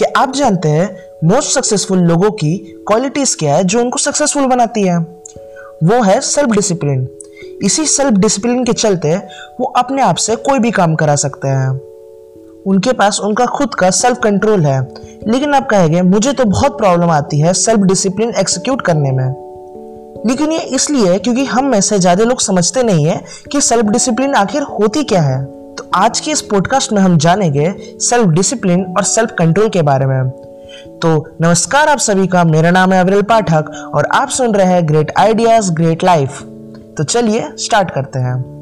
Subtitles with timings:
[0.00, 0.88] कि आप जानते हैं
[1.24, 2.56] मोस्ट सक्सेसफुल लोगों की
[2.88, 4.96] क्वालिटीज क्या है जो उनको सक्सेसफुल बनाती है?
[4.96, 7.06] वो है सेल्फ डिसिप्लिन
[7.64, 9.16] इसी सेल्फ डिसिप्लिन के चलते
[9.60, 11.68] वो अपने आप से कोई भी काम करा सकते हैं।
[12.66, 14.80] उनके पास उनका खुद का सेल्फ कंट्रोल है।
[15.28, 19.28] लेकिन आप कहेंगे, मुझे तो बहुत प्रॉब्लम आती है सेल्फ डिसिप्लिन एक्सिक्यूट करने में।
[20.26, 23.22] लेकिन ये इसलिए क्योंकि हम में से ज़्यादा लोग समझते नहीं है
[23.52, 27.74] कि सेल्फ डिसिप्लिन आखिर होती क्या है। तो आज के इस पॉडकास्ट में हम जानेंगे
[28.00, 30.30] सेल्फ डिसिप्लिन और सेल्फ कंट्रोल के बारे में।
[31.02, 34.88] तो नमस्कार आप सभी का, मेरा नाम है अविरल पाठक और आप सुन रहे हैं
[34.88, 36.42] ग्रेट आइडियाज़ ग्रेट लाइफ
[36.96, 38.59] तो चलिए स्टार्ट करते हैं।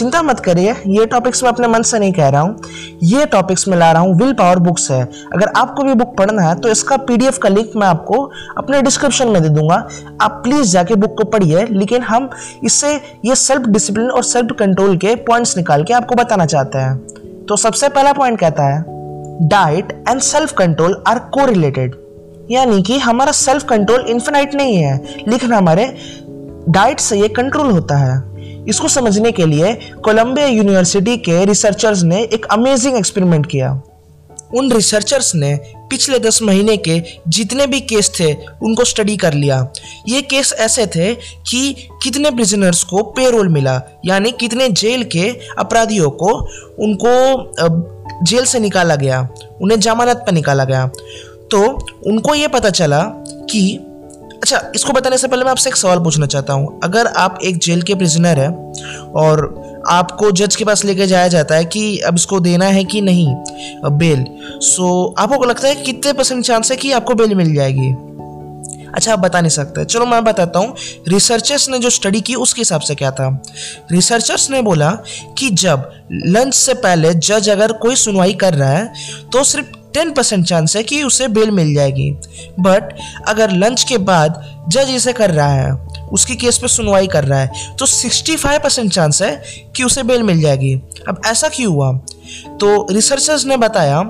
[0.00, 2.60] चिंता मत करिए, ये टॉपिक्स मैं अपने मन से नहीं कह रहा हूँ।
[3.04, 5.02] ये टॉपिक्स में ला रहा हूँ विल पावर बुक्स है।
[5.34, 8.22] अगर आपको भी बुक पढ़ना है तो इसका पीडीएफ का लिंक मैं आपको
[8.58, 9.76] अपने डिस्क्रिप्शन में दे दूँगा।
[10.22, 12.30] आप प्लीज़ जाके बुक को पढ़िए, लेकिन हम
[12.64, 16.96] इससे ये सेल्फ डिसिप्लिन और सेल्फ कंट्रोल के पॉइंट्स निकाल के आपको बताना चाहते हैं।
[17.46, 18.82] तो सबसे पहला पॉइंट कहता है
[19.48, 21.94] diet and self control are को रिलेटेड
[22.50, 24.96] यानी कि हमारा सेल्फ कंट्रोल इन्फिनाइट नहीं है,
[25.28, 25.86] लेकिन हमारे
[26.70, 28.18] डाइट से ये कंट्रोल होता है।
[28.68, 33.82] इसको समझने के लिए कोलंबिया यूनिवर्सिटी के रिसर्चर्स ने एक अमेजिंग एक्सपेरिमेंट किया।
[34.54, 39.72] उन रिसर्चर्स ने पिछले दस महीने के जितने भी केस थे, उनको स्टडी कर लिया।
[40.08, 46.10] ये केस ऐसे थे कि कितने प्रिजनर्स को पेरोल मिला, यानी कितने जेल के अपराधियों
[46.10, 46.32] को
[46.78, 47.52] उनको
[48.24, 49.28] जेल से निकाला गया,
[49.60, 50.86] उन्हें जमानत पर निकाला गया।
[51.50, 53.02] तो उनको ये पता चला
[53.50, 53.78] कि
[54.42, 57.58] अच्छा इसको बताने से पहले मैं आपसे एक सवाल पूछना चाहता हूँ। अगर आप एक
[57.58, 58.50] जेल के प्रिजनर हैं
[59.12, 59.42] और
[59.88, 63.26] आपको जज के पास लेके जाया जाता है कि अब इसको देना है कि नहीं
[63.98, 64.24] बेल
[64.62, 67.94] सो आपको लगता है कितने परसेंट चांस है कि आपको बेल मिल जाएगी?
[68.94, 70.74] अच्छा आप बता नहीं सकते। चलो, मैं बताता हूँ।
[71.08, 73.28] रिसर्चर्स ने जो स्टडी की, उसके हिसाब से क्या था?
[73.92, 74.90] रिसर्चर्स ने बोला
[75.38, 78.92] कि जब लंच से पहले जज अगर कोई सुनवाई कर रहा है
[79.32, 82.10] तो सिर्फ़ टेन परसेंट चांस है कि उसे बेल मिल जाएगी।
[82.60, 82.94] बट
[83.28, 85.72] अगर लंच के बाद जज इसे कर रहा है,
[86.12, 89.30] उसकी केस पे सुनवाई कर रहा है तो 65 परसेंट चांस है
[89.76, 90.74] कि उसे बेल मिल जाएगी।
[91.08, 91.92] अब ऐसा क्यों हुआ?
[92.60, 94.02] तो रिसर्चर्स ने बताया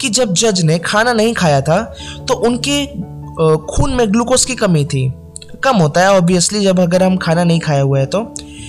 [0.00, 1.82] कि जब जज ने खाना नहीं खाया था
[2.28, 2.86] तो उनके
[3.66, 5.12] खून में ग्लूकोज की कमी थी।
[5.64, 8.22] कम होता है ऑब्वियसली जब अगर हम खाना नहीं खाया हुआ है तो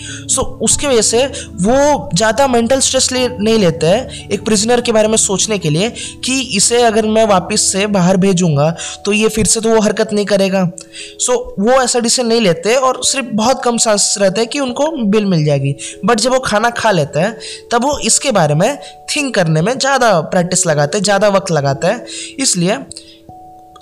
[0.04, 1.26] सो so, उसकी वजह से
[1.62, 5.70] वो ज़्यादा मेंटल स्ट्रेस ले नहीं लेते हैं एक प्रिजनर के बारे में सोचने के
[5.70, 5.90] लिए
[6.26, 8.70] कि इसे अगर मैं वापस से बाहर भेजूँगा
[9.06, 12.42] तो ये फिर से तो वो हरकत नहीं करेगा। सो so, वो ऐसा डिसीज़न नहीं
[12.42, 15.76] लेते और सिर्फ़ बहुत कम चांस रहते हैं कि उनको बिल मिल जाएगी।
[16.06, 17.38] बट जब वो खाना खा लेते हैं
[17.72, 18.78] तब वो इसके बारे में
[19.16, 22.06] थिंक करने में ज़्यादा प्रैक्टिस लगाते हैं ज़्यादा वक्त लगाते हैं।
[22.40, 22.78] इसलिए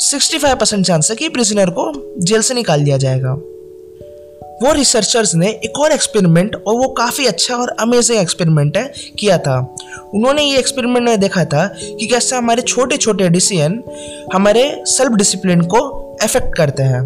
[0.02, 3.36] 65 परसेंट चांस है कि प्रिजनर को जेल से निकाल दिया जाएगा।
[4.62, 9.38] वो रिसर्चर्स ने एक और एक्सपेरिमेंट और वो काफ़ी अच्छा और अमेजिंग एक्सपेरिमेंट है किया
[9.38, 9.76] था।
[10.14, 11.68] उन्होंने ये एक्सपेरिमेंट में देखा था
[12.00, 13.84] कि कैसे हमारे छोटे छोटे डिसीज़न
[14.34, 15.78] हमारे सेल्फ डिसिप्लिन को
[16.24, 17.02] अफेक्ट करते हैं।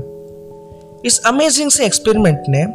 [1.06, 2.66] इस अमेजिंग से एक्सपेरिमेंट ने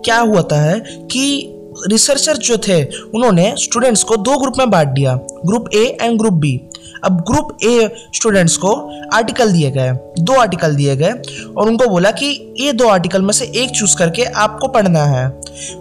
[0.00, 0.80] क्या हुआ है
[1.10, 1.50] कि
[1.90, 5.14] रिसर्चर जो थे, उन्होंने स्टूडेंट्स को दो ग्रुप में बांट दिया
[5.46, 6.60] group A and group B
[7.04, 8.72] अब ग्रुप ए स्टूडेंट्स को
[9.14, 11.10] आर्टिकल दिए गए, दो आर्टिकल दिए गए
[11.56, 12.26] और उनको बोला कि
[12.60, 15.28] ये दो आर्टिकल में से एक चूज़ करके आपको पढ़ना है।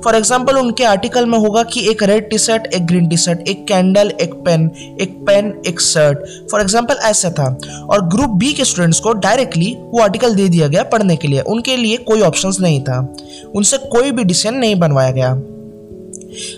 [0.03, 3.47] फॉर एग्ज़ाम्पल उनके आर्टिकल में होगा कि एक रेड टी शर्ट एक ग्रीन टी शर्ट
[3.49, 4.69] एक कैंडल एक पेन
[5.01, 7.47] एक पेन एक शर्ट फॉर एग्ज़ाम्पल ऐसा था।
[7.83, 11.41] और ग्रुप बी के स्टूडेंट्स को डायरेक्टली वो आर्टिकल दे दिया गया पढ़ने के लिए।
[11.43, 12.99] उनके लिए कोई ऑप्शन नहीं था।
[13.55, 15.33] उनसे कोई भी डिसीज़न नहीं बनवाया गया।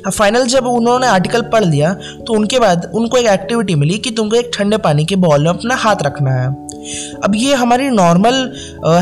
[0.07, 4.35] फाइनल जब उन्होंने आर्टिकल पढ़ लिया तो उनके बाद उनको एक एक्टिविटी मिली कि तुमको
[4.35, 6.47] एक ठंडे पानी के बॉल में अपना हाथ रखना है।
[7.23, 8.35] अब ये हमारी नॉर्मल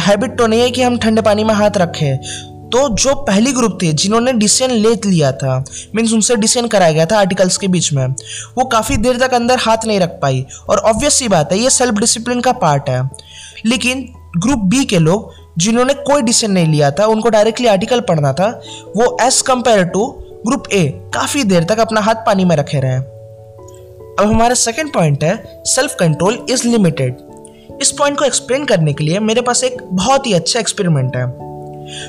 [0.02, 2.18] हैबिट तो नहीं है कि हम ठंडे पानी में हाथ रखें।
[2.70, 5.64] तो जो पहली ग्रुप थे, जिन्होंने डिसीज़न ले लिया था
[5.96, 8.06] मीन्स उनसे डिसीज़न कराया गया था आर्टिकल्स के बीच में,
[8.58, 11.70] वो काफ़ी देर तक अंदर हाथ नहीं रख पाई। और ऑब्वियस सी बात है, ये
[11.70, 13.10] सेल्फ डिसिप्लिन का पार्ट है।
[13.66, 14.08] लेकिन
[14.38, 18.48] ग्रुप बी के लोग, जिन्होंने कोई डिसीज़न नहीं लिया था, उनको डायरेक्टली आर्टिकल पढ़ना था,
[18.98, 20.08] वो as compared to
[20.48, 20.84] group A
[21.14, 22.98] काफ़ी देर तक अपना हाथ पानी में रखे रहे।
[24.20, 27.18] अब हमारा सेकेंड पॉइंट है सेल्फ कंट्रोल इज़ लिमिटेड
[27.82, 31.28] इस पॉइंट को एक्सप्लेन करने के लिए मेरे पास एक बहुत ही अच्छा एक्सपेरिमेंट है।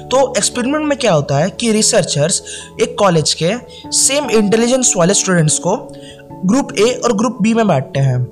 [0.08, 2.42] तो एक्सपेरिमेंट में क्या होता है कि रिसर्चर्स
[2.82, 3.52] एक कॉलेज के
[3.90, 5.76] सेम इंटेलिजेंस वाले स्टूडेंट्स को
[6.44, 8.22] ग्रुप ए और ग्रुप बी में बांटते हैं।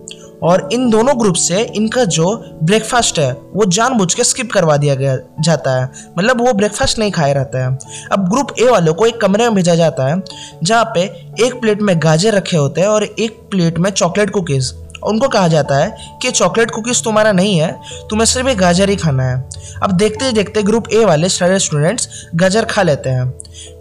[0.43, 4.95] और इन दोनों ग्रुप से इनका जो ब्रेकफास्ट है, वो जानबूझ के स्किप करवा दिया
[4.95, 7.79] गया, जाता है। मतलब वो ब्रेकफास्ट नहीं खाए रहता है।
[8.13, 10.23] अब ग्रुप ए वालों को एक कमरे में भेजा जाता है,
[10.63, 11.03] जहाँ पे
[11.45, 14.73] एक प्लेट में गाजर रखे होते हैं और एक प्लेट में चॉकलेट कुकीज़
[15.05, 17.73] उनको कहा जाता है कि चॉकलेट कुकीज़ तुम्हारा नहीं है,
[18.11, 19.49] तुम्हें सिर्फ़ एक गाजर ही खाना है।
[19.83, 23.31] अब देखते ही देखते ग्रुप ए वाले सारे स्टूडेंट्स गाजर खा लेते हैं।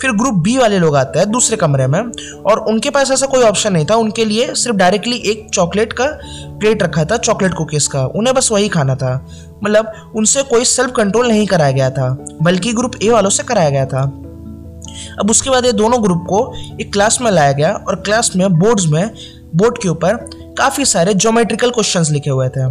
[0.02, 2.00] फिर ग्रुप बी वाले लोग आते हैं दूसरे कमरे में,
[2.46, 6.06] और उनके पास ऐसा कोई ऑप्शन नहीं था, उनके लिए सिर्फ़ डायरेक्टली एक चॉकलेट का
[6.60, 9.14] प्लेट रखा था चॉकलेट कुकीज़ का। उन्हें बस वही खाना था।
[9.64, 12.10] मतलब उनसे कोई सेल्फ कंट्रोल नहीं कराया गया था,
[12.42, 14.02] बल्कि ग्रुप ए वालों से कराया गया था।
[15.20, 18.50] अब उसके बाद ये दोनों ग्रुप को एक क्लास में लाया गया, और क्लास में
[18.54, 19.10] बोर्ड्स में
[19.56, 20.16] बोर्ड के ऊपर
[20.62, 22.64] काफ़ी सारे ज्योमेट्रिकल क्वेश्चंस लिखे हुए थे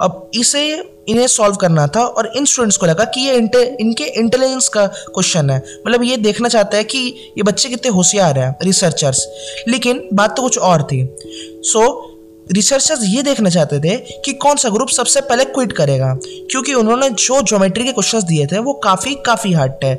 [0.00, 0.62] अब इसे
[1.08, 4.86] इन्हें सॉल्व करना था और इन स्टूडेंट्स को लगा कि ये इंटे, इनके इंटेलिजेंस का
[4.86, 5.56] क्वेश्चन है।
[5.86, 6.98] मतलब ये देखना चाहता है कि
[7.38, 9.26] ये बच्चे कितने होशियार हैं रिसर्चर्स
[9.68, 14.56] लेकिन बात तो कुछ और थी। सो so, रिसर्चर्स ये देखना चाहते थे कि कौन
[14.56, 18.72] सा ग्रुप सबसे पहले क्विट करेगा। क्योंकि उन्होंने जो ज्योमेट्री के क्वेश्चंस दिए थे वो
[18.84, 19.92] काफ़ी काफ़ी हार्ड थे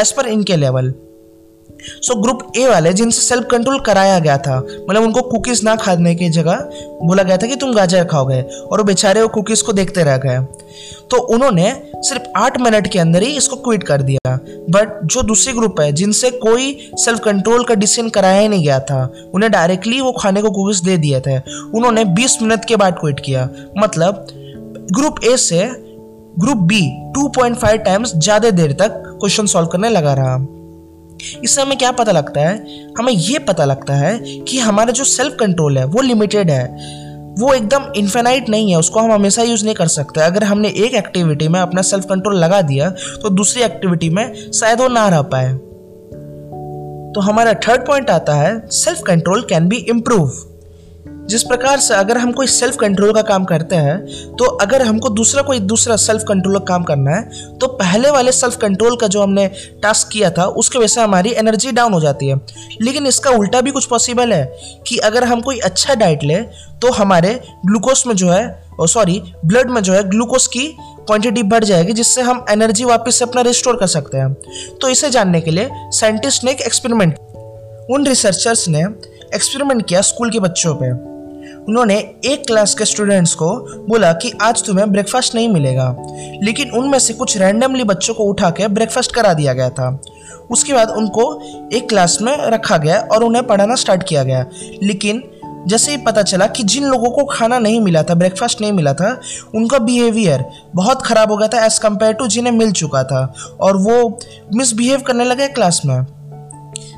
[0.00, 0.94] एज पर इनके लेवल
[2.02, 6.14] सो ग्रुप ए वाले जिनसे सेल्फ कंट्रोल कराया गया था मतलब उनको कुकीज़ ना खाने
[6.14, 6.68] की जगह
[7.02, 10.38] बोला गया था कि तुम गाजर खाओगे और बेचारे वो कुकीज़ को देखते रह गए।
[11.10, 14.34] तो उन्होंने सिर्फ़ आठ मिनट के अंदर ही इसको क्विट कर दिया।
[14.70, 18.78] बट जो दूसरी ग्रुप है, जिनसे कोई सेल्फ कंट्रोल का डिसीज़न कराया ही नहीं गया
[18.80, 21.38] था, उन्हें डायरेक्टली वो खाने को कुकीज़ दे दिए थे।
[21.74, 23.48] उन्होंने 20 मिनट के बाद क्विट किया।
[23.78, 24.26] मतलब
[24.92, 25.68] ग्रुप ए से
[26.38, 26.80] ग्रुप बी
[27.12, 30.36] 2.5 टाइम्स ज़्यादा देर तक क्वेश्चन सॉल्व करने लगा रहा।
[31.44, 32.56] इससे हमें क्या पता लगता है?
[32.98, 36.64] हमें यह पता लगता है कि हमारा जो सेल्फ कंट्रोल है, वो लिमिटेड है।
[37.38, 40.94] वो एकदम इन्फेनाइट नहीं है, उसको हम हमेशा यूज़ नहीं कर सकते। अगर हमने एक
[40.94, 45.22] एक्टिविटी में अपना सेल्फ कंट्रोल लगा दिया तो दूसरी एक्टिविटी में शायद वो ना रह
[45.22, 45.52] पाए।
[47.14, 50.28] तो हमारा थर्ड पॉइंट आता है self control can be improve
[51.26, 53.98] जिस प्रकार से अगर हम कोई सेल्फ कंट्रोल का काम करते हैं
[54.36, 58.32] तो अगर हमको दूसरा कोई दूसरा सेल्फ कंट्रोल का काम करना है तो पहले वाले
[58.32, 59.46] सेल्फ कंट्रोल का जो हमने
[59.82, 62.40] टास्क किया था, उसके वजह से हमारी एनर्जी डाउन हो जाती है।
[62.80, 64.44] लेकिन इसका उल्टा भी कुछ पॉसिबल है
[64.86, 66.40] कि अगर हम कोई अच्छा डाइट ले
[66.82, 71.64] तो हमारे ग्लूकोज में जो है सॉरी ब्लड में जो है ग्लूकोज की क्वांटिटी बढ़
[71.64, 74.32] जाएगी, जिससे हम एनर्जी वापस से अपना रिस्टोर कर सकते हैं।
[74.80, 77.18] तो इसे जानने के लिए साइंटिस्ट ने एक एक्सपेरिमेंट
[77.90, 78.80] उन रिसर्चर्स ने
[79.34, 81.09] एक्सपेरिमेंट किया स्कूल के बच्चों पे।
[81.68, 83.56] उन्होंने एक क्लास के स्टूडेंट्स को
[83.88, 85.96] बोला कि आज तुम्हें ब्रेकफास्ट नहीं मिलेगा।
[86.42, 90.00] लेकिन उनमें से कुछ रैंडमली बच्चों को उठा के ब्रेकफास्ट करा दिया गया था।
[90.50, 91.40] उसके बाद उनको
[91.72, 94.46] एक क्लास में रखा गया और उन्हें पढ़ाना स्टार्ट किया गया।
[94.82, 95.24] लेकिन
[95.66, 98.92] जैसे ही पता चला कि जिन लोगों को खाना नहीं मिला था ब्रेकफास्ट नहीं मिला
[98.92, 99.20] था,
[99.54, 103.76] उनका बिहेवियर बहुत ख़राब हो गया था एज़ कंपेयर टू जिन्हें मिल चुका था। और
[103.76, 104.18] वो
[104.54, 106.06] मिसबिहेव करने लगे क्लास में।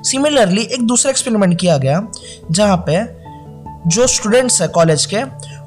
[0.03, 2.07] सिमिलरली एक दूसरा एक्सपेरिमेंट किया गया,
[2.51, 3.22] जहाँ पे
[3.87, 5.23] जो स्टूडेंट्स है कॉलेज के,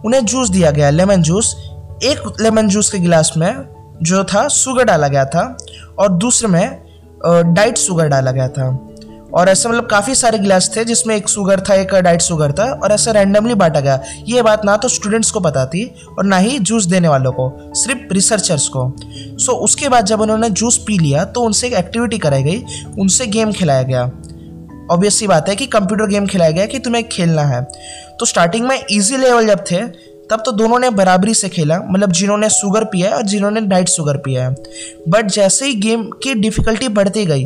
[0.06, 1.56] उन्हें जूस दिया गया लेमन जूस
[2.04, 3.54] एक लेमन जूस के गिलास में
[4.04, 5.56] जो था शुगर डाला गया था
[6.00, 6.86] और दूसरे में
[7.26, 8.68] डाइट शुगर डाला गया था।
[9.34, 12.66] और ऐसे मतलब काफ़ी सारे गिलास थे जिसमें एक शुगर था, एक डाइट शुगर था
[12.74, 15.84] और ऐसे रैंडमली बांटा गया। ये बात ना तो स्टूडेंट्स को पता थी
[16.20, 18.92] और ना ही जूस देने वालों को, सिर्फ़ रिसर्चर्स को।
[19.38, 22.64] सो उसके बाद जब उन्होंने जूस पी लिया तो उनसे एक एक्टिविटी कराई गई,
[23.00, 24.10] उनसे गेम खिलाया गया।
[24.92, 27.62] ऑब्वियस सी बात है कि कंप्यूटर गेम खिलाया गया कि तुम्हें खेलना है।
[28.20, 29.82] तो स्टार्टिंग में ईजी लेवल जब थे,
[30.30, 33.90] तब तो दोनों ने बराबरी से खेला। मतलब जिन्होंने शुगर पिया है और जिन्होंने डाइट
[33.90, 34.56] शुगर पिया है।
[35.10, 37.44] बट जैसे ही गेम की डिफ़िकल्टी बढ़ती गई,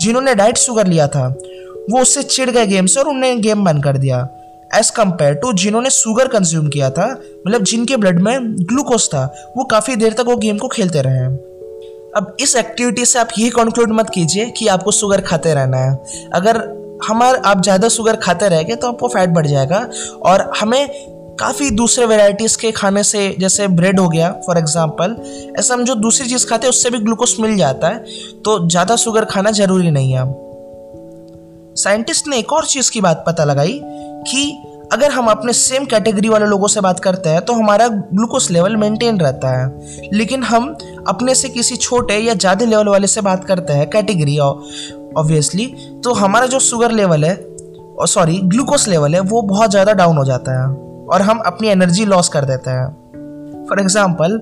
[0.00, 1.26] जिन्होंने डाइट शुगर लिया था,
[1.90, 4.28] वो उससे चिढ़ गए गेम से और उन्होंने गेम बंद कर दिया।
[4.74, 7.06] एज कंपेयर टू जिन्होंने शुगर कंज्यूम किया था
[7.46, 9.24] मतलब जिनके ब्लड में ग्लूकोज था,
[9.56, 11.49] वो काफ़ी देर तक वो गेम को खेलते रहे।
[12.16, 16.28] अब इस एक्टिविटी से आप यही कंक्लूड मत कीजिए कि आपको शुगर खाते रहना है।
[16.34, 16.56] अगर
[17.04, 19.78] हमार, आप ज़्यादा शुगर खाते रहेंगे तो आपको फैट बढ़ जाएगा
[20.22, 25.16] और हमें काफ़ी दूसरे वेराइटीज़ के खाने से, जैसे ब्रेड हो गया फॉर एग्जांपल
[25.58, 27.98] ऐसा हम जो दूसरी चीज़ खाते हैं, उससे भी ग्लूकोज मिल जाता है
[28.44, 30.24] तो ज़्यादा शुगर खाना ज़रूरी नहीं है।
[31.76, 34.50] साइंटिस्ट ने एक और चीज़ की बात पता लगाई कि
[34.90, 38.76] अगर हम अपने सेम कैटेगरी वाले लोगों से बात करते हैं तो हमारा ग्लूकोज लेवल
[38.76, 40.66] मेंटेन रहता है। लेकिन हम
[41.08, 45.66] अपने से किसी छोटे या ज़्यादा लेवल वाले से बात करते हैं कैटेगरी ऑब्वियसली
[46.04, 50.16] तो हमारा जो शुगर लेवल है, और सॉरी ग्लूकोज लेवल है, वो बहुत ज़्यादा डाउन
[50.16, 50.66] हो जाता है,
[51.06, 54.38] और हम अपनी एनर्जी लॉस कर देते हैं। फॉर एग्ज़ाम्पल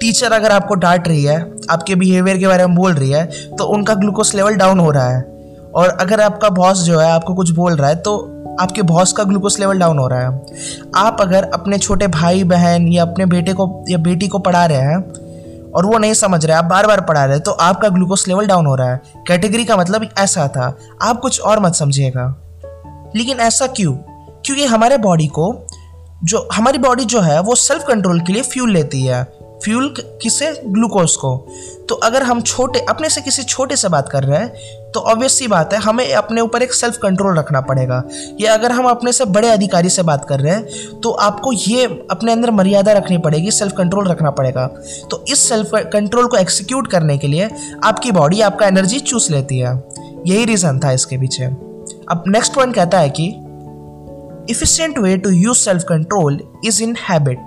[0.00, 3.24] टीचर अगर आपको डांट रही है, आपके बिहेवियर के बारे में बोल रही है
[3.56, 5.22] तो उनका ग्लूकोज लेवल डाउन हो रहा है।
[5.74, 8.16] और अगर आपका बॉस जो है, आपको कुछ बोल रहा है तो
[8.60, 10.40] आपके बॉस का ग्लूकोज लेवल डाउन हो रहा है।
[10.96, 14.78] आप अगर अपने छोटे भाई, बहन या अपने बेटे को, या बेटी को पढ़ा रहे
[14.78, 15.12] हैं
[15.70, 18.66] और वो नहीं समझ रहे, आप बार बार पढ़ा रहे तो आपका ग्लूकोज लेवल डाउन
[18.66, 22.36] हो रहा है। कैटेगरी का मतलब ऐसा था, आप कुछ और मत समझिएगा।
[23.16, 23.92] लेकिन ऐसा क्यों?
[24.44, 25.66] क्योंकि हमारे बॉडी को
[26.24, 29.24] जो, हमारी बॉडी जो है, वो सेल्फ कंट्रोल के लिए फ्यूल लेती है।
[29.64, 30.62] फ्यूल किसे?
[30.66, 31.46] ग्लूकोज को।
[31.88, 34.54] तो अगर हम छोटे, अपने से किसी छोटे से बात कर रहे हैं
[34.96, 38.02] तो ऑब्वियस सी बात है, हमें अपने ऊपर एक सेल्फ कंट्रोल रखना पड़ेगा।
[38.40, 41.84] या अगर हम अपने से बड़े अधिकारी से बात कर रहे हैं तो आपको ये
[42.10, 44.66] अपने अंदर मर्यादा रखनी पड़ेगी सेल्फ कंट्रोल रखना पड़ेगा।
[45.10, 47.50] तो इस सेल्फ कंट्रोल को एक्सिक्यूट करने के लिए
[47.84, 49.74] आपकी बॉडी आपका एनर्जी चूस लेती है।
[50.26, 53.26] यही रीज़न था इसके पीछे। अब नेक्स्ट पॉइंट कहता है कि
[54.50, 57.38] efficient way to use self control is in habit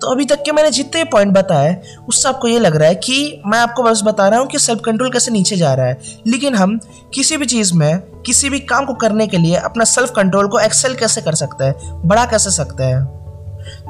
[0.00, 3.42] तो अभी तक के मैंने जितने पॉइंट बताए, उससे आपको ये लग रहा है कि
[3.46, 6.54] मैं आपको बस बता रहा हूँ कि सेल्फ कंट्रोल कैसे नीचे जा रहा है। लेकिन
[6.54, 6.78] हम
[7.14, 10.58] किसी भी चीज़ में, किसी भी काम को करने के लिए अपना सेल्फ कंट्रोल को
[10.58, 13.04] एक्सेल कैसे कर सकते हैं, बड़ा कैसे सकते हैं?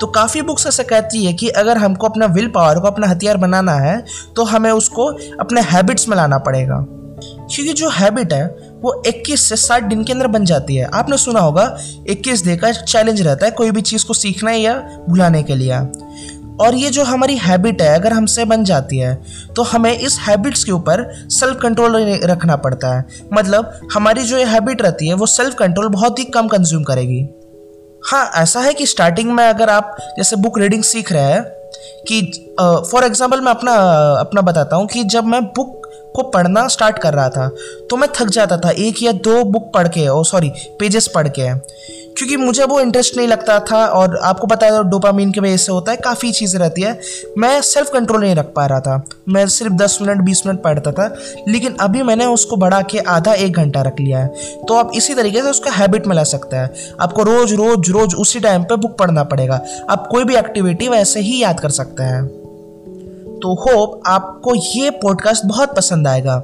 [0.01, 3.37] तो काफ़ी बुक्स ऐसा कहती है कि अगर हमको अपना विल पावर को, अपना हथियार
[3.37, 4.05] बनाना है
[4.37, 5.07] तो हमें उसको
[5.41, 6.85] अपने हैबिट्स में लाना पड़ेगा।
[7.51, 8.47] क्योंकि जो हैबिट है
[8.83, 11.65] वो 21 से 60 दिन के अंदर बन जाती है। आपने सुना होगा
[12.11, 14.75] 21 डे का चैलेंज रहता है कोई भी चीज़ को सीखना या
[15.09, 15.79] भुलाने के लिए।
[16.61, 19.15] और ये जो हमारी हैबिट है अगर हमसे बन जाती है
[19.57, 24.45] तो हमें इस हैबिट्स के ऊपर सेल्फ कंट्रोल रखना पड़ता है। मतलब हमारी जो ये
[24.45, 27.21] हैबिट रहती है वो सेल्फ कंट्रोल बहुत ही कम कंज्यूम करेगी।
[28.03, 31.43] हाँ ऐसा है कि स्टार्टिंग में अगर आप जैसे बुक रीडिंग सीख रहे हैं
[32.09, 32.21] कि
[32.61, 33.73] फॉर uh, एग्ज़ाम्पल मैं अपना
[34.21, 35.78] अपना बताता हूँ कि जब मैं बुक
[36.15, 37.49] को पढ़ना स्टार्ट कर रहा था
[37.91, 41.29] तो मैं थक जाता था। एक या दो बुक पढ़ के ओ सॉरी पेजेस पढ़
[41.29, 41.49] के।
[42.19, 45.73] क्योंकि मुझे वो इंटरेस्ट नहीं लगता था और आपको पता है डोपामीन की वजह से
[45.73, 47.01] होता है, काफ़ी चीज़ें रहती है।
[47.39, 50.93] मैं सेल्फ कंट्रोल नहीं रख पा रहा था। मैं सिर्फ़ दस मिनट, बीस मिनट पढ़ता
[50.93, 51.15] था,
[51.49, 54.29] लेकिन अभी मैंने उसको बढ़ा के आधा एक घंटा रख लिया है।
[54.69, 58.17] तो आप इसी तरीके से उसका हैबिट में ला सकता है। आपको रोज़ रोज़ रोज़
[58.17, 59.61] उसी टाइम पर बुक पढ़ना पड़ेगा।
[59.91, 62.38] आप कोई भी एक्टिविटी वैसे ही याद कर सकते हैं।
[63.43, 66.35] तो होप आपको ये पॉडकास्ट बहुत पसंद आएगा।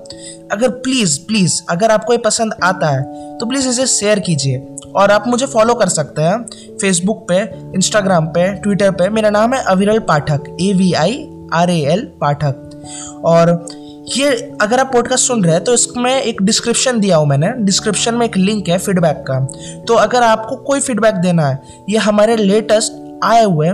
[0.52, 3.02] अगर प्लीज़ प्लीज़ अगर आपको ये पसंद आता है
[3.38, 7.38] तो प्लीज़ इसे शेयर कीजिए। और आप मुझे फॉलो कर सकते हैं फेसबुक पे
[7.74, 12.04] इंस्टाग्राम पे ट्विटर पे। मेरा नाम है Aviral Pathak A V I R A L
[12.20, 12.70] Pathak.
[13.24, 13.66] और
[14.08, 14.30] ये
[14.62, 18.26] अगर आप पॉडकास्ट सुन रहे हैं तो इसमें एक डिस्क्रिप्शन दिया हूँ मैंने। डिस्क्रिप्शन में
[18.26, 19.40] एक लिंक है फीडबैक का।
[19.88, 21.58] तो अगर आपको कोई फीडबैक देना है,
[21.88, 23.68] ये हमारे लेटेस्ट आए हुए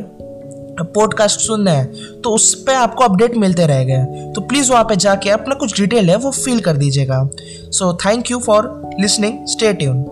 [0.80, 4.96] पॉडकास्ट सुन रहे हैं तो उस पर आपको अपडेट मिलते रहेगा। तो प्लीज़ वहाँ पे
[4.96, 7.28] जाके अपना कुछ डिटेल है, वो फिल कर दीजिएगा।
[7.70, 10.04] So thank you for listening stay tune